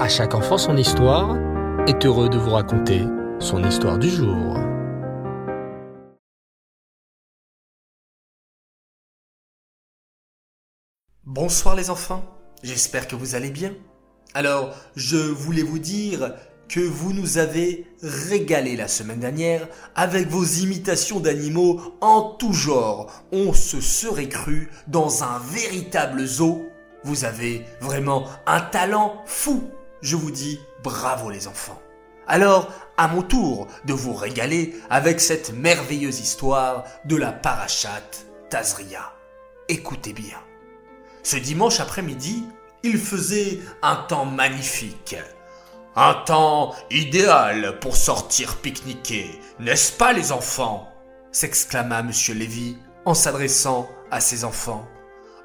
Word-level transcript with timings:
À 0.00 0.08
chaque 0.08 0.34
enfant 0.34 0.56
son 0.56 0.78
histoire 0.78 1.36
est 1.86 2.06
heureux 2.06 2.30
de 2.30 2.38
vous 2.38 2.52
raconter 2.52 3.02
son 3.38 3.62
histoire 3.62 3.98
du 3.98 4.08
jour. 4.08 4.56
Bonsoir 11.24 11.76
les 11.76 11.90
enfants, 11.90 12.24
j'espère 12.62 13.08
que 13.08 13.14
vous 13.14 13.34
allez 13.34 13.50
bien. 13.50 13.74
Alors, 14.32 14.74
je 14.96 15.18
voulais 15.18 15.62
vous 15.62 15.78
dire 15.78 16.34
que 16.70 16.80
vous 16.80 17.12
nous 17.12 17.36
avez 17.36 17.86
régalé 18.02 18.76
la 18.76 18.88
semaine 18.88 19.20
dernière 19.20 19.68
avec 19.94 20.28
vos 20.28 20.44
imitations 20.44 21.20
d'animaux 21.20 21.78
en 22.00 22.22
tout 22.22 22.54
genre. 22.54 23.12
On 23.32 23.52
se 23.52 23.82
serait 23.82 24.30
cru 24.30 24.70
dans 24.88 25.24
un 25.24 25.38
véritable 25.40 26.24
zoo. 26.24 26.64
Vous 27.04 27.26
avez 27.26 27.66
vraiment 27.82 28.24
un 28.46 28.62
talent 28.62 29.20
fou. 29.26 29.70
Je 30.02 30.16
vous 30.16 30.30
dis 30.30 30.60
bravo 30.82 31.30
les 31.30 31.46
enfants. 31.46 31.80
Alors, 32.26 32.68
à 32.96 33.08
mon 33.08 33.22
tour 33.22 33.66
de 33.84 33.92
vous 33.92 34.14
régaler 34.14 34.74
avec 34.88 35.20
cette 35.20 35.52
merveilleuse 35.52 36.20
histoire 36.20 36.84
de 37.04 37.16
la 37.16 37.32
parachate 37.32 38.24
Tazria. 38.50 39.12
Écoutez 39.68 40.12
bien. 40.12 40.38
Ce 41.22 41.36
dimanche 41.36 41.80
après-midi, 41.80 42.44
il 42.82 42.98
faisait 42.98 43.60
un 43.82 43.96
temps 43.96 44.24
magnifique. 44.24 45.16
Un 45.96 46.14
temps 46.14 46.74
idéal 46.90 47.78
pour 47.80 47.96
sortir 47.96 48.56
pique-niquer, 48.56 49.38
n'est-ce 49.58 49.92
pas 49.92 50.12
les 50.12 50.32
enfants? 50.32 50.86
s'exclama 51.32 52.00
M. 52.00 52.10
Lévy 52.34 52.76
en 53.04 53.14
s'adressant 53.14 53.88
à 54.10 54.20
ses 54.20 54.44
enfants. 54.44 54.88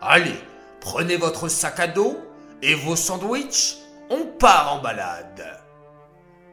Allez, 0.01 0.35
prenez 0.81 1.17
votre 1.17 1.47
sac 1.47 1.79
à 1.79 1.87
dos 1.87 2.17
et 2.61 2.73
vos 2.73 2.95
sandwichs, 2.95 3.77
on 4.09 4.25
part 4.39 4.75
en 4.75 4.81
balade. 4.81 5.61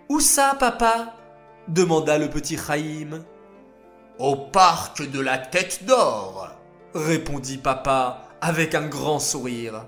Où 0.09 0.21
ça, 0.21 0.57
papa? 0.59 1.15
demanda 1.69 2.19
le 2.19 2.29
petit 2.29 2.59
Chaïm. 2.59 3.25
Au 4.19 4.37
parc 4.37 5.11
de 5.11 5.21
la 5.21 5.39
Tête 5.39 5.85
d'Or, 5.85 6.51
répondit 6.95 7.59
papa 7.59 8.25
avec 8.41 8.75
un 8.75 8.87
grand 8.87 9.19
sourire. 9.19 9.87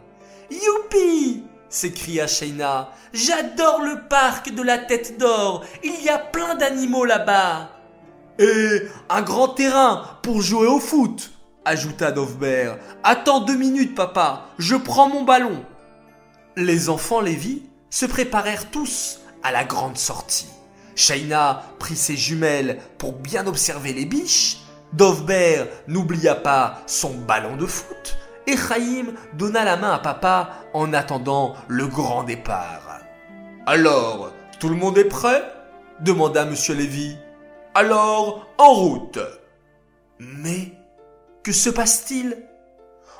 Youpi 0.50 1.44
s'écria 1.68 2.26
Shaina. 2.26 2.90
J'adore 3.12 3.82
le 3.82 4.08
parc 4.08 4.52
de 4.52 4.62
la 4.62 4.78
Tête 4.78 5.18
d'Or. 5.18 5.64
Il 5.82 6.02
y 6.02 6.08
a 6.08 6.18
plein 6.18 6.54
d'animaux 6.54 7.04
là-bas. 7.04 7.70
Et 8.38 8.82
un 9.10 9.22
grand 9.22 9.48
terrain 9.48 10.02
pour 10.22 10.40
jouer 10.40 10.66
au 10.66 10.80
foot, 10.80 11.30
ajouta 11.64 12.10
Dovbert. 12.10 12.78
Attends 13.04 13.40
deux 13.40 13.56
minutes, 13.56 13.94
papa. 13.94 14.46
Je 14.58 14.74
prends 14.74 15.08
mon 15.08 15.22
ballon. 15.22 15.64
Les 16.56 16.88
enfants 16.88 17.20
Lévi 17.20 17.62
se 17.90 18.06
préparèrent 18.06 18.70
tous 18.70 19.20
à 19.42 19.50
la 19.50 19.64
grande 19.64 19.98
sortie. 19.98 20.48
Shaina 20.94 21.64
prit 21.80 21.96
ses 21.96 22.16
jumelles 22.16 22.78
pour 22.96 23.14
bien 23.14 23.48
observer 23.48 23.92
les 23.92 24.04
biches. 24.04 24.58
Dovbert 24.92 25.66
n'oublia 25.88 26.36
pas 26.36 26.82
son 26.86 27.12
ballon 27.12 27.56
de 27.56 27.66
foot 27.66 28.16
et 28.46 28.56
Chaim 28.56 29.14
donna 29.32 29.64
la 29.64 29.76
main 29.76 29.90
à 29.90 29.98
papa 29.98 30.50
en 30.74 30.92
attendant 30.92 31.56
le 31.66 31.88
grand 31.88 32.22
départ. 32.22 33.00
Alors, 33.66 34.30
tout 34.60 34.68
le 34.68 34.76
monde 34.76 34.98
est 34.98 35.06
prêt? 35.06 35.42
demanda 36.00 36.44
Monsieur 36.44 36.76
Lévy. 36.76 37.16
Alors, 37.74 38.46
en 38.58 38.72
route. 38.72 39.18
Mais 40.20 40.72
que 41.42 41.50
se 41.50 41.70
passe-t-il? 41.70 42.46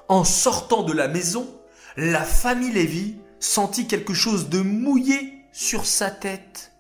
En 0.07 0.23
sortant 0.23 0.83
de 0.83 0.93
la 0.93 1.09
maison, 1.09 1.49
la 1.97 2.23
famille 2.23 2.73
Lévy 2.73 3.17
sentit 3.41 3.87
quelque 3.87 4.15
chose 4.15 4.49
de 4.49 4.61
mouillé 4.61 5.45
sur 5.53 5.87
sa 5.87 6.11
tête. 6.11 6.73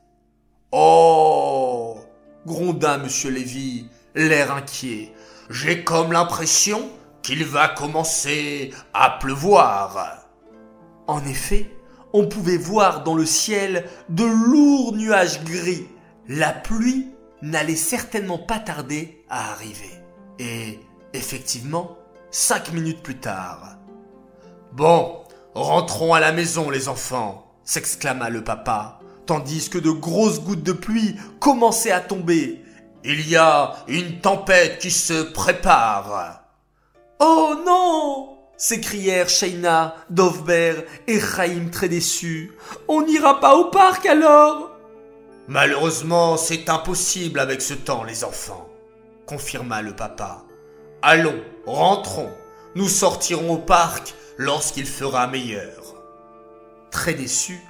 Oh 0.72 1.97
gronda 2.47 2.98
Monsieur 2.98 3.30
Lévy, 3.30 3.88
l'air 4.15 4.53
inquiet. 4.53 5.12
J'ai 5.50 5.84
comme 5.84 6.12
l'impression 6.12 6.91
qu'il 7.22 7.44
va 7.44 7.69
commencer 7.69 8.72
à 8.92 9.10
pleuvoir. 9.10 10.28
En 11.06 11.25
effet, 11.25 11.70
on 12.12 12.28
pouvait 12.28 12.56
voir 12.56 13.03
dans 13.03 13.15
le 13.15 13.26
ciel 13.26 13.88
de 14.09 14.25
lourds 14.25 14.94
nuages 14.94 15.42
gris. 15.44 15.86
La 16.28 16.53
pluie 16.53 17.09
n'allait 17.42 17.76
certainement 17.76 18.38
pas 18.38 18.59
tarder 18.59 19.25
à 19.28 19.53
arriver. 19.53 19.91
Et 20.38 20.81
effectivement, 21.12 21.98
cinq 22.31 22.72
minutes 22.72 23.03
plus 23.03 23.19
tard. 23.19 23.78
Bon, 24.72 25.23
rentrons 25.54 26.15
à 26.15 26.20
la 26.20 26.32
maison, 26.32 26.70
les 26.70 26.88
enfants, 26.88 27.47
s'exclama 27.65 28.28
le 28.28 28.44
papa, 28.44 28.98
tandis 29.26 29.70
que 29.70 29.78
de 29.78 29.91
grosses 29.91 30.41
gouttes 30.41 30.62
de 30.62 30.72
pluie 30.72 31.16
commençaient 31.41 31.92
à 31.92 32.00
tomber. 32.00 32.62
Il 33.04 33.28
y 33.28 33.37
a 33.37 33.75
une 33.88 34.20
tempête 34.20 34.78
qui 34.78 34.91
se 34.91 35.22
prépare. 35.22 36.42
Oh 37.20 37.54
non 37.65 38.31
s'écrièrent 38.56 39.28
Shaina, 39.28 39.97
Dovber 40.10 40.84
et 41.06 41.20
Chaim 41.20 41.69
très 41.71 41.88
déçus. 41.88 42.53
On 42.88 43.03
n'ira 43.03 43.41
pas 43.41 43.56
au 43.56 43.66
parc 43.66 44.06
alors? 44.06 44.71
Malheureusement, 45.48 46.36
c'est 46.36 46.69
impossible 46.71 47.41
avec 47.41 47.60
ce 47.60 47.75
temps, 47.75 48.04
les 48.04 48.25
enfants, 48.25 48.69
confirma 49.26 49.82
le 49.82 49.94
papa. 49.94 50.44
Allons, 51.03 51.42
rentrons. 51.66 52.31
Nous 52.75 52.88
sortirons 52.88 53.54
au 53.54 53.59
parc 53.59 54.15
lorsqu'il 54.39 54.87
fera 54.87 55.27
meilleur. 55.27 55.95
Très 56.91 57.15
déçus, 57.15 57.61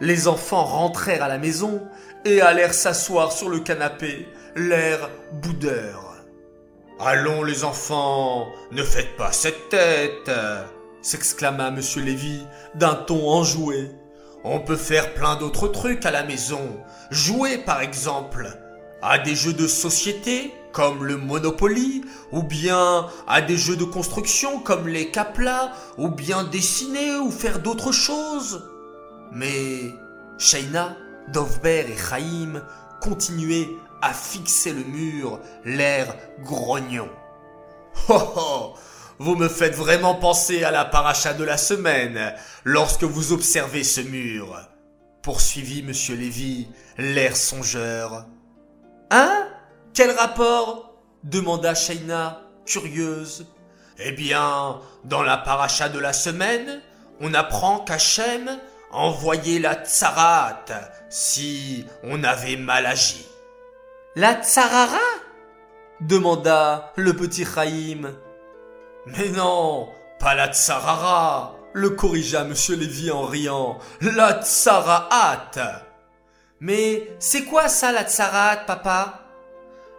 les 0.00 0.28
enfants 0.28 0.64
rentrèrent 0.64 1.22
à 1.22 1.28
la 1.28 1.38
maison 1.38 1.82
et 2.24 2.40
allèrent 2.40 2.74
s'asseoir 2.74 3.32
sur 3.32 3.48
le 3.48 3.60
canapé, 3.60 4.28
l'air 4.54 5.10
boudeur. 5.32 6.16
Allons 7.00 7.44
les 7.44 7.64
enfants, 7.64 8.48
ne 8.72 8.82
faites 8.82 9.16
pas 9.16 9.32
cette 9.32 9.68
tête, 9.68 10.30
s'exclama 11.00 11.70
Monsieur 11.70 12.02
Lévy 12.02 12.44
d'un 12.74 12.94
ton 12.94 13.28
enjoué. 13.28 13.90
On 14.44 14.60
peut 14.60 14.76
faire 14.76 15.14
plein 15.14 15.36
d'autres 15.36 15.68
trucs 15.68 16.04
à 16.06 16.10
la 16.10 16.24
maison. 16.24 16.80
Jouer 17.10 17.58
par 17.58 17.80
exemple 17.82 18.48
à 19.02 19.18
des 19.18 19.34
jeux 19.34 19.52
de 19.52 19.66
société 19.66 20.52
comme 20.72 21.04
le 21.04 21.16
Monopoly, 21.16 22.02
ou 22.32 22.42
bien 22.42 23.06
à 23.26 23.40
des 23.40 23.56
jeux 23.56 23.76
de 23.76 23.84
construction 23.84 24.60
comme 24.60 24.88
les 24.88 25.10
Capla, 25.10 25.72
ou 25.96 26.08
bien 26.08 26.44
dessiner 26.44 27.16
ou 27.16 27.30
faire 27.30 27.60
d'autres 27.60 27.92
choses. 27.92 28.68
Mais 29.32 29.94
Shaina, 30.38 30.96
Dovber 31.28 31.86
et 31.88 31.96
Chaim 31.96 32.62
continuaient 33.00 33.68
à 34.02 34.12
fixer 34.12 34.72
le 34.72 34.84
mur, 34.84 35.40
l'air 35.64 36.14
grognon. 36.40 37.08
Oh 38.08 38.32
oh 38.36 38.74
Vous 39.18 39.34
me 39.34 39.48
faites 39.48 39.74
vraiment 39.74 40.14
penser 40.14 40.62
à 40.62 40.70
la 40.70 40.84
paracha 40.84 41.34
de 41.34 41.42
la 41.44 41.56
semaine 41.56 42.34
lorsque 42.64 43.04
vous 43.04 43.32
observez 43.32 43.82
ce 43.82 44.00
mur. 44.00 44.56
Poursuivit 45.22 45.82
monsieur 45.82 46.14
Lévy, 46.14 46.68
l'air 46.96 47.36
songeur. 47.36 48.26
Hein? 49.10 49.48
Quel 49.98 50.12
rapport 50.12 50.94
demanda 51.24 51.74
Shaina, 51.74 52.42
curieuse. 52.64 53.46
Eh 53.98 54.12
bien, 54.12 54.78
dans 55.02 55.24
la 55.24 55.36
paracha 55.36 55.88
de 55.88 55.98
la 55.98 56.12
semaine, 56.12 56.80
on 57.20 57.34
apprend 57.34 57.80
qu'Hachem 57.80 58.60
envoyait 58.92 59.58
la 59.58 59.74
tsarat 59.74 60.66
si 61.10 61.84
on 62.04 62.22
avait 62.22 62.54
mal 62.54 62.86
agi. 62.86 63.26
La 64.14 64.36
tsarara? 64.36 65.00
demanda 66.00 66.92
le 66.94 67.12
petit 67.16 67.44
Chaim. 67.44 68.14
Mais 69.06 69.30
non, 69.30 69.88
pas 70.20 70.36
la 70.36 70.46
tsarara, 70.46 71.56
le 71.72 71.90
corrigea 71.90 72.44
monsieur 72.44 72.76
Lévy 72.76 73.10
en 73.10 73.24
riant. 73.24 73.78
La 74.00 74.34
tsaraat. 74.34 75.50
Mais 76.60 77.10
c'est 77.18 77.46
quoi 77.46 77.66
ça 77.68 77.90
la 77.90 78.04
tsarat, 78.04 78.58
papa? 78.58 79.17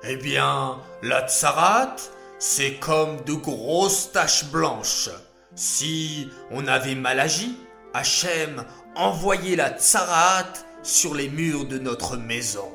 Eh 0.04 0.16
bien, 0.16 0.80
la 1.04 1.28
tsarat, 1.28 1.96
c'est 2.38 2.75
comme 2.75 3.22
de 3.25 3.34
grosses 3.34 4.12
taches 4.12 4.46
blanches. 4.46 5.10
Si 5.56 6.30
on 6.51 6.68
avait 6.68 6.96
mal 6.96 7.19
agi, 7.19 7.57
Hachem 7.94 8.63
envoyait 8.96 9.56
la 9.57 9.72
tsarat 9.72 10.54
sur 10.84 11.16
les 11.16 11.30
murs 11.30 11.66
de 11.66 11.80
notre 11.80 12.16
maison. 12.16 12.72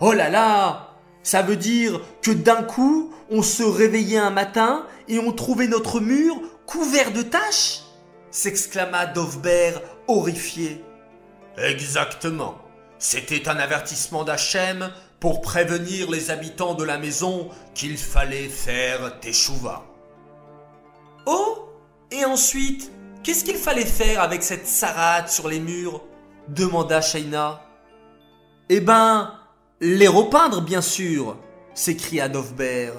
Oh 0.00 0.12
là 0.12 0.28
là 0.28 0.90
Ça 1.22 1.42
veut 1.42 1.56
dire 1.56 2.00
que 2.22 2.30
d'un 2.30 2.62
coup, 2.62 3.12
on 3.30 3.42
se 3.42 3.62
réveillait 3.62 4.18
un 4.18 4.30
matin 4.30 4.86
et 5.08 5.18
on 5.18 5.32
trouvait 5.32 5.66
notre 5.66 5.98
mur 5.98 6.36
couvert 6.66 7.12
de 7.12 7.22
taches 7.22 7.84
s'exclama 8.34 9.06
Dovber, 9.06 9.74
horrifié. 10.08 10.84
Exactement. 11.56 12.58
C'était 12.98 13.48
un 13.48 13.58
avertissement 13.58 14.24
d'Hachem 14.24 14.90
pour 15.24 15.40
prévenir 15.40 16.10
les 16.10 16.30
habitants 16.30 16.74
de 16.74 16.84
la 16.84 16.98
maison 16.98 17.48
qu'il 17.74 17.96
fallait 17.96 18.50
faire 18.50 19.20
teshuva. 19.20 19.82
Oh 21.24 21.70
Et 22.10 22.26
ensuite, 22.26 22.92
qu'est-ce 23.22 23.42
qu'il 23.42 23.56
fallait 23.56 23.86
faire 23.86 24.20
avec 24.20 24.42
cette 24.42 24.66
sarate 24.66 25.30
sur 25.30 25.48
les 25.48 25.60
murs 25.60 26.02
demanda 26.48 27.00
Shaina. 27.00 27.62
Eh 28.68 28.80
ben, 28.80 29.32
les 29.80 30.08
repeindre, 30.08 30.60
bien 30.60 30.82
sûr, 30.82 31.38
s'écria 31.72 32.28
Dovber. 32.28 32.92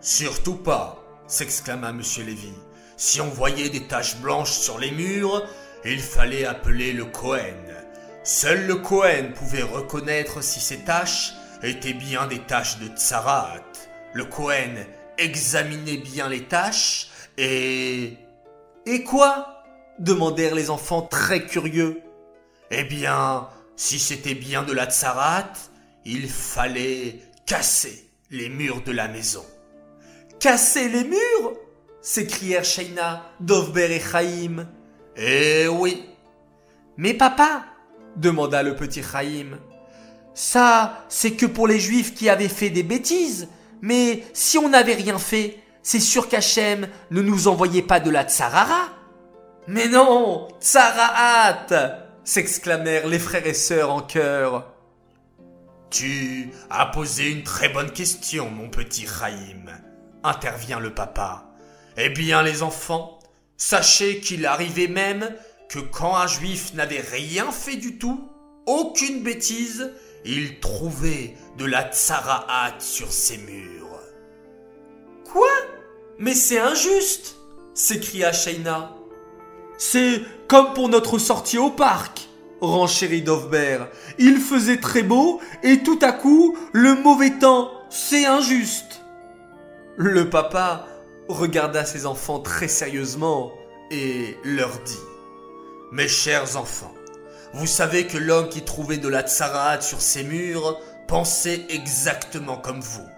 Surtout 0.00 0.54
pas, 0.54 1.02
s'exclama 1.26 1.90
Monsieur 1.90 2.22
Lévy. 2.22 2.54
Si 2.96 3.20
on 3.20 3.28
voyait 3.28 3.70
des 3.70 3.88
taches 3.88 4.18
blanches 4.18 4.52
sur 4.52 4.78
les 4.78 4.92
murs, 4.92 5.42
il 5.84 5.98
fallait 5.98 6.44
appeler 6.44 6.92
le 6.92 7.06
Cohen. 7.06 7.66
Seul 8.22 8.68
le 8.68 8.76
Cohen 8.76 9.32
pouvait 9.34 9.62
reconnaître 9.62 10.44
si 10.44 10.60
ces 10.60 10.84
taches 10.84 11.32
étaient 11.62 11.92
bien 11.92 12.26
des 12.26 12.40
taches 12.40 12.78
de 12.78 12.88
Tsarat. 12.88 13.60
Le 14.14 14.24
Cohen 14.24 14.86
examinait 15.18 15.98
bien 15.98 16.28
les 16.28 16.44
taches 16.44 17.10
et... 17.36 18.16
Et 18.86 19.04
quoi? 19.04 19.56
demandèrent 19.98 20.54
les 20.54 20.70
enfants 20.70 21.02
très 21.02 21.46
curieux. 21.46 22.00
Eh 22.70 22.84
bien, 22.84 23.48
si 23.76 23.98
c'était 23.98 24.34
bien 24.34 24.62
de 24.62 24.72
la 24.72 24.86
Tsarat, 24.86 25.52
il 26.04 26.28
fallait 26.28 27.20
casser 27.46 28.10
les 28.30 28.48
murs 28.48 28.82
de 28.82 28.92
la 28.92 29.08
maison. 29.08 29.44
Casser 30.38 30.88
les 30.88 31.04
murs 31.04 31.52
s'écrièrent 32.00 32.64
Shaina, 32.64 33.26
Dovber 33.40 33.94
et 33.94 34.00
Chaim. 34.00 34.66
Eh 35.16 35.68
oui. 35.68 36.06
Mais 36.96 37.12
papa, 37.12 37.64
demanda 38.16 38.62
le 38.62 38.74
petit 38.74 39.02
Chaim, 39.02 39.58
ça, 40.40 41.04
c'est 41.10 41.32
que 41.32 41.44
pour 41.44 41.68
les 41.68 41.78
juifs 41.78 42.14
qui 42.14 42.30
avaient 42.30 42.48
fait 42.48 42.70
des 42.70 42.82
bêtises. 42.82 43.48
Mais 43.82 44.24
si 44.32 44.56
on 44.56 44.70
n'avait 44.70 44.94
rien 44.94 45.18
fait, 45.18 45.58
c'est 45.82 46.00
sûr 46.00 46.30
qu'Hachem 46.30 46.88
ne 47.10 47.20
nous 47.20 47.46
envoyait 47.46 47.82
pas 47.82 48.00
de 48.00 48.08
la 48.08 48.24
tsarara. 48.24 48.88
Mais 49.66 49.86
non, 49.86 50.48
tsaraat 50.58 51.66
s'exclamèrent 52.24 53.06
les 53.06 53.18
frères 53.18 53.46
et 53.46 53.52
sœurs 53.52 53.90
en 53.90 54.00
chœur. 54.00 54.72
Tu 55.90 56.50
as 56.70 56.86
posé 56.86 57.30
une 57.30 57.42
très 57.42 57.68
bonne 57.68 57.90
question, 57.90 58.48
mon 58.48 58.70
petit 58.70 59.06
Chaim, 59.06 59.66
intervient 60.24 60.80
le 60.80 60.94
papa. 60.94 61.50
Eh 61.98 62.08
bien, 62.08 62.42
les 62.42 62.62
enfants, 62.62 63.18
sachez 63.58 64.20
qu'il 64.20 64.46
arrivait 64.46 64.88
même 64.88 65.28
que 65.68 65.80
quand 65.80 66.16
un 66.16 66.26
juif 66.26 66.72
n'avait 66.72 67.04
rien 67.12 67.52
fait 67.52 67.76
du 67.76 67.98
tout, 67.98 68.26
aucune 68.66 69.22
bêtise, 69.22 69.92
il 70.24 70.60
trouvait 70.60 71.34
de 71.58 71.64
la 71.64 71.90
tsaraat 71.90 72.74
sur 72.78 73.12
ses 73.12 73.38
murs. 73.38 74.00
Quoi? 75.24 75.48
Mais 76.18 76.34
c'est 76.34 76.58
injuste 76.58 77.36
s'écria 77.74 78.32
Shaina. 78.32 78.94
C'est 79.78 80.22
comme 80.48 80.74
pour 80.74 80.88
notre 80.88 81.18
sortie 81.18 81.58
au 81.58 81.70
parc, 81.70 82.28
renchérit 82.60 83.22
Dovber. 83.22 83.78
Il 84.18 84.38
faisait 84.38 84.80
très 84.80 85.02
beau 85.02 85.40
et 85.62 85.82
tout 85.82 85.98
à 86.02 86.12
coup, 86.12 86.56
le 86.72 86.94
mauvais 86.94 87.38
temps, 87.38 87.70
c'est 87.88 88.26
injuste. 88.26 89.00
Le 89.96 90.28
papa 90.28 90.86
regarda 91.28 91.84
ses 91.84 92.06
enfants 92.06 92.40
très 92.40 92.68
sérieusement 92.68 93.52
et 93.90 94.36
leur 94.44 94.78
dit 94.80 94.98
Mes 95.92 96.08
chers 96.08 96.56
enfants, 96.56 96.94
vous 97.52 97.66
savez 97.66 98.06
que 98.06 98.18
l'homme 98.18 98.48
qui 98.48 98.62
trouvait 98.62 98.98
de 98.98 99.08
la 99.08 99.22
tsaraat 99.22 99.80
sur 99.80 100.00
ses 100.00 100.22
murs 100.22 100.80
pensait 101.08 101.66
exactement 101.68 102.56
comme 102.56 102.80
vous. 102.80 103.08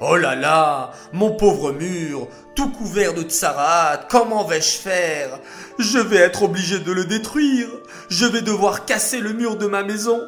Oh 0.00 0.16
là 0.16 0.34
là, 0.34 0.92
mon 1.12 1.36
pauvre 1.36 1.72
mur, 1.72 2.28
tout 2.54 2.70
couvert 2.70 3.14
de 3.14 3.22
tsaraat, 3.22 4.06
comment 4.08 4.44
vais-je 4.44 4.78
faire? 4.78 5.38
Je 5.78 5.98
vais 5.98 6.16
être 6.16 6.44
obligé 6.44 6.78
de 6.78 6.92
le 6.92 7.04
détruire. 7.04 7.68
Je 8.08 8.26
vais 8.26 8.42
devoir 8.42 8.84
casser 8.84 9.20
le 9.20 9.32
mur 9.32 9.56
de 9.56 9.66
ma 9.66 9.82
maison. 9.82 10.20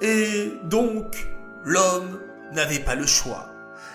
Et 0.00 0.52
donc, 0.64 1.28
l'homme 1.64 2.20
n'avait 2.52 2.80
pas 2.80 2.94
le 2.94 3.06
choix. 3.06 3.48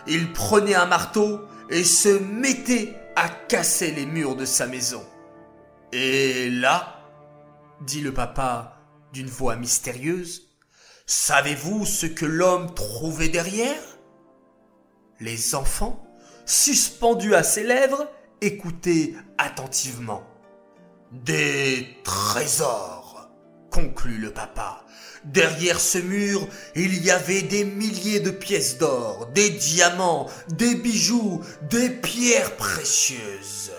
Il 0.07 0.31
prenait 0.33 0.75
un 0.75 0.85
marteau 0.85 1.47
et 1.69 1.83
se 1.83 2.09
mettait 2.09 2.95
à 3.15 3.27
casser 3.27 3.91
les 3.91 4.05
murs 4.05 4.35
de 4.35 4.45
sa 4.45 4.67
maison. 4.67 5.03
Et 5.91 6.49
là, 6.49 7.01
dit 7.81 8.01
le 8.01 8.13
papa 8.13 8.76
d'une 9.13 9.27
voix 9.29 9.55
mystérieuse, 9.55 10.49
savez-vous 11.05 11.85
ce 11.85 12.05
que 12.05 12.25
l'homme 12.25 12.73
trouvait 12.73 13.29
derrière? 13.29 13.81
Les 15.19 15.55
enfants, 15.55 16.05
suspendus 16.45 17.35
à 17.35 17.43
ses 17.43 17.63
lèvres, 17.63 18.07
écoutaient 18.41 19.13
attentivement. 19.37 20.23
Des 21.11 21.87
trésors, 22.03 23.29
conclut 23.71 24.17
le 24.17 24.31
papa. 24.31 24.85
Derrière 25.23 25.79
ce 25.79 25.97
mur, 25.97 26.47
il 26.75 27.03
y 27.03 27.11
avait 27.11 27.41
des 27.41 27.63
milliers 27.63 28.19
de 28.19 28.31
pièces 28.31 28.77
d'or, 28.77 29.27
des 29.33 29.49
diamants, 29.49 30.27
des 30.49 30.75
bijoux, 30.75 31.41
des 31.69 31.89
pierres 31.89 32.55
précieuses. 32.55 33.71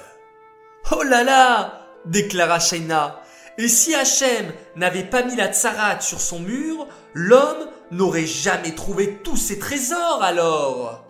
Oh 0.90 1.02
là 1.02 1.22
là 1.22 1.86
déclara 2.04 2.58
Shaina. 2.60 3.20
Et 3.58 3.66
si 3.66 3.92
Hachem 3.92 4.52
n'avait 4.76 5.04
pas 5.04 5.24
mis 5.24 5.34
la 5.34 5.52
tsarate 5.52 6.02
sur 6.02 6.20
son 6.20 6.38
mur, 6.38 6.86
l'homme 7.12 7.68
n'aurait 7.90 8.24
jamais 8.24 8.72
trouvé 8.72 9.18
tous 9.24 9.36
ces 9.36 9.58
trésors 9.58 10.22
alors. 10.22 11.04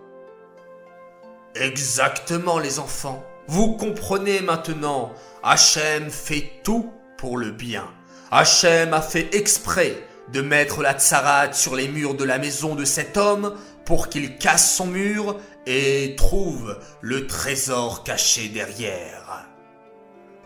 Exactement 1.54 2.58
les 2.58 2.78
enfants. 2.78 3.22
Vous 3.48 3.76
comprenez 3.76 4.40
maintenant. 4.40 5.12
Hachem 5.42 6.10
fait 6.10 6.50
tout 6.64 6.90
pour 7.18 7.36
le 7.36 7.50
bien. 7.50 7.84
Hachem 8.30 8.94
a 8.94 9.02
fait 9.02 9.34
exprès 9.34 10.02
de 10.32 10.40
mettre 10.40 10.82
la 10.82 10.94
tsarate 10.94 11.54
sur 11.54 11.76
les 11.76 11.88
murs 11.88 12.14
de 12.14 12.24
la 12.24 12.38
maison 12.38 12.74
de 12.74 12.84
cet 12.84 13.18
homme 13.18 13.54
pour 13.84 14.08
qu'il 14.08 14.38
casse 14.38 14.74
son 14.74 14.86
mur 14.86 15.38
et 15.66 16.14
trouve 16.16 16.78
le 17.02 17.26
trésor 17.26 18.04
caché 18.04 18.48
derrière. 18.48 19.27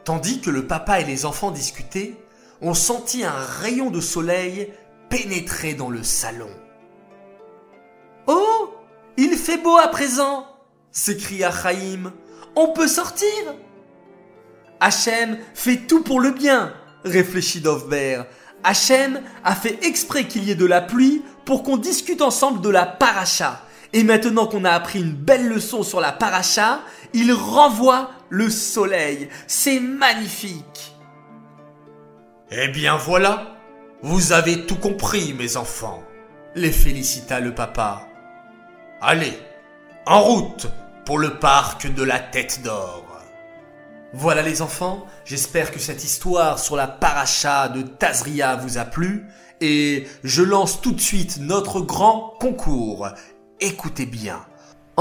Tandis 0.05 0.41
que 0.41 0.51
le 0.51 0.67
papa 0.67 1.01
et 1.01 1.05
les 1.05 1.25
enfants 1.25 1.51
discutaient, 1.51 2.17
on 2.61 2.75
sentit 2.75 3.25
un 3.25 3.33
rayon 3.33 3.91
de 3.91 4.01
soleil 4.01 4.73
pénétrer 5.09 5.75
dans 5.75 5.91
le 5.91 6.03
salon. 6.03 6.51
Oh 8.27 8.75
Il 9.17 9.37
fait 9.37 9.59
beau 9.59 9.77
à 9.77 9.89
présent 9.89 10.47
s'écria 10.93 11.51
Chaim. 11.51 12.13
On 12.55 12.69
peut 12.69 12.89
sortir 12.89 13.29
Hachem 14.81 15.39
fait 15.55 15.87
tout 15.87 16.03
pour 16.03 16.21
le 16.21 16.33
bien, 16.33 16.75
réfléchit 17.05 17.61
Dovber. 17.61 18.25
Hachem 18.65 19.21
a 19.45 19.55
fait 19.55 19.79
exprès 19.85 20.27
qu'il 20.27 20.45
y 20.45 20.51
ait 20.51 20.57
de 20.57 20.67
la 20.67 20.81
pluie 20.81 21.23
pour 21.45 21.63
qu'on 21.63 21.77
discute 21.77 22.21
ensemble 22.21 22.61
de 22.61 22.69
la 22.69 22.85
paracha. 22.85 23.63
Et 23.93 24.03
maintenant 24.03 24.47
qu'on 24.47 24.65
a 24.65 24.73
appris 24.73 25.01
une 25.01 25.13
belle 25.13 25.49
leçon 25.49 25.83
sur 25.83 26.01
la 26.01 26.11
paracha, 26.11 26.81
il 27.15 27.33
renvoie 27.33 28.11
le 28.33 28.49
soleil. 28.49 29.29
C'est 29.47 29.79
magnifique. 29.79 30.97
Eh 32.51 32.69
bien 32.69 32.97
voilà, 32.97 33.59
vous 34.01 34.33
avez 34.33 34.65
tout 34.65 34.77
compris, 34.77 35.35
mes 35.35 35.59
enfants, 35.59 36.03
les 36.55 36.73
félicita 36.73 37.41
le 37.41 37.55
papa. 37.55 38.09
Allez, 39.03 39.39
en 40.07 40.21
route 40.23 40.67
pour 41.05 41.19
le 41.19 41.39
parc 41.39 41.93
de 41.93 42.03
la 42.03 42.19
tête 42.19 42.63
d'or. 42.63 43.05
Voilà 44.15 44.41
les 44.41 44.63
enfants, 44.63 45.07
j'espère 45.27 45.71
que 45.71 45.79
cette 45.79 46.03
histoire 46.03 46.59
sur 46.59 46.77
la 46.77 46.87
paracha 46.87 47.69
de 47.69 47.83
Tazria 47.83 48.57
vous 48.57 48.79
a 48.79 48.85
plu 48.85 49.27
et 49.61 50.07
je 50.25 50.43
lance 50.43 50.81
tout 50.81 50.93
de 50.93 51.01
suite 51.01 51.39
notre 51.39 51.81
grand 51.81 52.35
concours. 52.41 53.09
Écoutez 53.61 54.07
bien. 54.07 54.45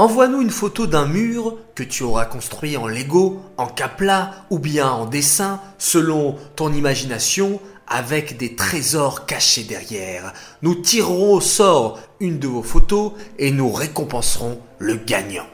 Envoie-nous 0.02 0.40
une 0.40 0.50
photo 0.50 0.88
d'un 0.88 1.06
mur 1.06 1.58
que 1.76 1.84
tu 1.84 2.02
auras 2.02 2.24
construit 2.24 2.76
en 2.76 2.88
Lego, 2.88 3.40
en 3.56 3.68
capla 3.68 4.32
ou 4.50 4.58
bien 4.58 4.90
en 4.90 5.06
dessin 5.06 5.60
selon 5.78 6.36
ton 6.56 6.72
imagination 6.72 7.60
avec 7.86 8.36
des 8.36 8.56
trésors 8.56 9.26
cachés 9.26 9.62
derrière. 9.62 10.32
Nous 10.60 10.74
tirerons 10.74 11.34
au 11.34 11.40
sort 11.40 12.00
une 12.18 12.40
de 12.40 12.48
vos 12.48 12.64
photos 12.64 13.12
et 13.38 13.52
nous 13.52 13.70
récompenserons 13.70 14.60
le 14.80 14.96
gagnant. 14.96 15.46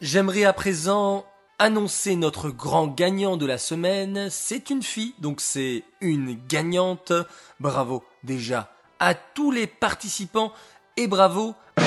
J'aimerais 0.00 0.42
à 0.42 0.52
présent 0.52 1.24
annoncer 1.60 2.16
notre 2.16 2.50
grand 2.50 2.88
gagnant 2.88 3.36
de 3.36 3.46
la 3.46 3.58
semaine. 3.58 4.26
C'est 4.28 4.70
une 4.70 4.82
fille, 4.82 5.14
donc 5.20 5.40
c'est 5.40 5.84
une 6.00 6.36
gagnante. 6.48 7.12
Bravo 7.60 8.02
déjà 8.24 8.72
à 8.98 9.14
tous 9.14 9.52
les 9.52 9.68
participants 9.68 10.52
et 10.96 11.06
bravo 11.06 11.54
à 11.76 11.81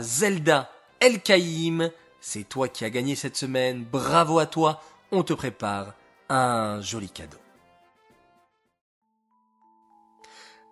Zelda 0.00 0.70
El 1.00 1.20
Kaïm. 1.20 1.90
C'est 2.20 2.48
toi 2.48 2.68
qui 2.68 2.84
as 2.84 2.90
gagné 2.90 3.14
cette 3.14 3.36
semaine. 3.36 3.84
Bravo 3.84 4.38
à 4.38 4.46
toi. 4.46 4.80
On 5.12 5.22
te 5.22 5.32
prépare 5.32 5.94
un 6.28 6.80
joli 6.80 7.08
cadeau. 7.08 7.38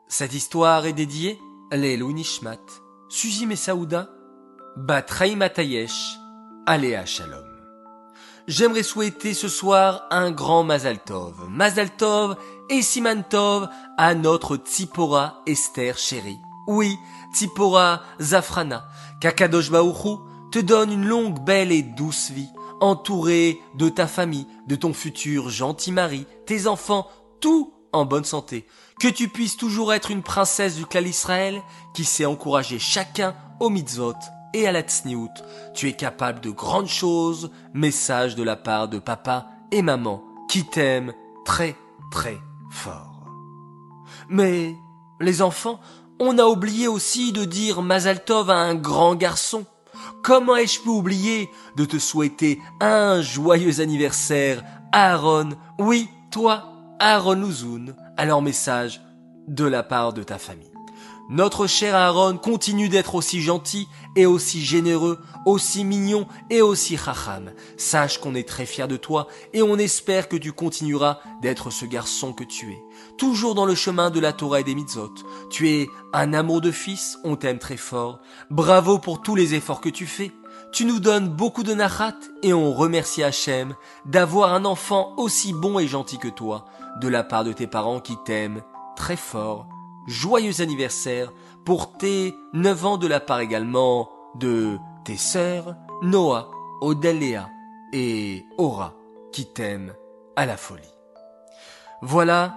Cette 0.08 0.34
histoire 0.34 0.86
est 0.86 0.92
dédiée 0.92 1.38
à 1.72 1.76
Nishmat, 1.76 2.60
Suzy 3.08 3.44
Messaouda, 3.44 4.08
Batraï 4.76 5.34
Matayesh, 5.34 6.16
Aléa 6.66 7.04
Shalom. 7.04 7.44
J'aimerais 8.46 8.84
souhaiter 8.84 9.34
ce 9.34 9.48
soir 9.48 10.06
un 10.10 10.30
grand 10.30 10.62
Mazal 10.62 11.02
Tov, 11.02 11.48
Mazal 11.50 11.90
Tov 11.96 12.36
et 12.70 12.82
Siman 12.82 13.24
Tov 13.24 13.68
à 13.98 14.14
notre 14.14 14.56
Tzipora 14.56 15.42
Esther 15.46 15.98
chérie. 15.98 16.38
Oui, 16.66 16.98
Tzipora 17.32 18.02
Zafrana, 18.20 18.88
qu'Akadosh 19.20 19.70
Baouchou 19.70 20.20
te 20.50 20.58
donne 20.58 20.92
une 20.92 21.06
longue, 21.06 21.44
belle 21.44 21.72
et 21.72 21.82
douce 21.82 22.30
vie, 22.30 22.48
entourée 22.80 23.60
de 23.74 23.88
ta 23.88 24.06
famille, 24.06 24.46
de 24.66 24.76
ton 24.76 24.92
futur 24.92 25.48
gentil 25.48 25.92
mari, 25.92 26.26
tes 26.46 26.66
enfants, 26.66 27.08
tout 27.40 27.72
en 27.92 28.04
bonne 28.04 28.24
santé. 28.24 28.66
Que 29.00 29.08
tu 29.08 29.28
puisses 29.28 29.56
toujours 29.56 29.92
être 29.92 30.10
une 30.10 30.22
princesse 30.22 30.76
du 30.76 30.86
clan 30.86 31.02
Israël 31.02 31.60
qui 31.94 32.04
sait 32.04 32.26
encourager 32.26 32.78
chacun 32.78 33.34
au 33.60 33.70
mitzvot 33.70 34.14
et 34.54 34.66
à 34.66 34.72
la 34.72 34.82
tsniout. 34.82 35.32
Tu 35.74 35.88
es 35.88 35.92
capable 35.92 36.40
de 36.40 36.50
grandes 36.50 36.88
choses. 36.88 37.50
Message 37.74 38.34
de 38.34 38.42
la 38.42 38.56
part 38.56 38.88
de 38.88 38.98
papa 38.98 39.48
et 39.70 39.82
maman 39.82 40.22
qui 40.48 40.64
t'aiment 40.64 41.12
très 41.44 41.76
très 42.10 42.38
fort. 42.70 43.28
Mais 44.28 44.74
les 45.20 45.42
enfants, 45.42 45.80
on 46.18 46.38
a 46.38 46.44
oublié 46.44 46.88
aussi 46.88 47.32
de 47.32 47.44
dire 47.44 47.82
Mazal 47.82 48.24
Tov 48.24 48.50
à 48.50 48.56
un 48.56 48.74
grand 48.74 49.14
garçon. 49.14 49.64
Comment 50.22 50.56
ai-je 50.56 50.80
pu 50.80 50.88
oublier 50.88 51.50
de 51.76 51.84
te 51.84 51.98
souhaiter 51.98 52.60
un 52.80 53.22
joyeux 53.22 53.80
anniversaire, 53.80 54.64
Aaron? 54.92 55.50
Oui, 55.78 56.08
toi, 56.30 56.72
Aaron 56.98 57.42
Ouzoun, 57.42 57.94
alors 58.16 58.42
message 58.42 59.00
de 59.46 59.64
la 59.64 59.82
part 59.82 60.12
de 60.12 60.22
ta 60.22 60.38
famille. 60.38 60.75
Notre 61.28 61.66
cher 61.66 61.96
Aaron 61.96 62.36
continue 62.36 62.88
d'être 62.88 63.16
aussi 63.16 63.42
gentil 63.42 63.88
et 64.14 64.26
aussi 64.26 64.64
généreux, 64.64 65.18
aussi 65.44 65.82
mignon 65.82 66.28
et 66.50 66.62
aussi 66.62 66.96
chacham. 66.96 67.50
Sache 67.76 68.18
qu'on 68.18 68.36
est 68.36 68.48
très 68.48 68.64
fier 68.64 68.86
de 68.86 68.96
toi 68.96 69.26
et 69.52 69.60
on 69.60 69.76
espère 69.76 70.28
que 70.28 70.36
tu 70.36 70.52
continueras 70.52 71.18
d'être 71.42 71.70
ce 71.70 71.84
garçon 71.84 72.32
que 72.32 72.44
tu 72.44 72.70
es. 72.70 72.82
Toujours 73.18 73.56
dans 73.56 73.66
le 73.66 73.74
chemin 73.74 74.10
de 74.10 74.20
la 74.20 74.32
Torah 74.32 74.60
et 74.60 74.64
des 74.64 74.76
mitzvot. 74.76 75.14
Tu 75.50 75.68
es 75.68 75.88
un 76.12 76.32
amour 76.32 76.60
de 76.60 76.70
fils, 76.70 77.18
on 77.24 77.34
t'aime 77.34 77.58
très 77.58 77.76
fort. 77.76 78.20
Bravo 78.50 79.00
pour 79.00 79.20
tous 79.20 79.34
les 79.34 79.54
efforts 79.54 79.80
que 79.80 79.88
tu 79.88 80.06
fais. 80.06 80.30
Tu 80.72 80.84
nous 80.84 81.00
donnes 81.00 81.28
beaucoup 81.28 81.64
de 81.64 81.74
nachat 81.74 82.14
et 82.44 82.52
on 82.54 82.72
remercie 82.72 83.24
Hachem 83.24 83.74
d'avoir 84.04 84.54
un 84.54 84.64
enfant 84.64 85.14
aussi 85.16 85.52
bon 85.52 85.80
et 85.80 85.88
gentil 85.88 86.18
que 86.18 86.28
toi, 86.28 86.66
de 87.00 87.08
la 87.08 87.24
part 87.24 87.42
de 87.42 87.52
tes 87.52 87.66
parents 87.66 88.00
qui 88.00 88.14
t'aiment 88.24 88.62
très 88.94 89.16
fort 89.16 89.66
joyeux 90.06 90.60
anniversaire 90.60 91.32
pour 91.64 91.96
tes 91.96 92.34
9 92.52 92.86
ans 92.86 92.96
de 92.96 93.06
la 93.06 93.20
part 93.20 93.40
également 93.40 94.08
de 94.36 94.78
tes 95.04 95.16
sœurs 95.16 95.74
Noah, 96.02 96.50
Odélia 96.80 97.48
et 97.92 98.44
Aura 98.58 98.94
qui 99.32 99.46
t'aiment 99.46 99.94
à 100.36 100.46
la 100.46 100.56
folie. 100.56 100.82
Voilà, 102.02 102.54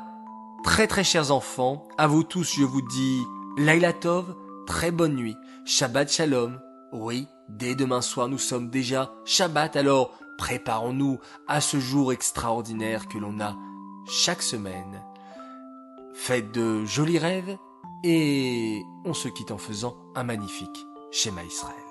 très 0.63 0.88
très 0.88 1.03
chers 1.03 1.32
enfants, 1.32 1.88
à 1.98 2.08
vous 2.08 2.24
tous 2.24 2.56
je 2.58 2.63
vous 2.63 2.82
dis 2.82 3.22
Laila 3.58 3.94
Tov, 3.94 4.36
très 4.68 4.91
bonne 4.91 5.15
nuit, 5.15 5.36
Shabbat 5.65 6.12
Shalom. 6.12 6.60
Oui, 6.91 7.27
dès 7.48 7.75
demain 7.75 8.01
soir 8.01 8.27
nous 8.27 8.38
sommes 8.38 8.70
déjà 8.70 9.12
Shabbat, 9.25 9.75
alors 9.75 10.12
préparons-nous 10.38 11.20
à 11.48 11.62
ce 11.62 11.79
jour 11.79 12.12
extraordinaire 12.13 13.08
que 13.08 13.18
l'on 13.18 13.39
a 13.39 13.56
chaque 14.08 14.41
semaine. 14.41 15.01
Faites 16.13 16.51
de 16.51 16.86
jolis 16.86 17.20
rêves 17.20 17.58
et 18.04 18.84
on 19.06 19.13
se 19.13 19.28
quitte 19.28 19.51
en 19.51 19.58
faisant 19.58 19.98
un 20.16 20.24
magnifique 20.24 20.86
schéma 21.12 21.44
Israël. 21.44 21.88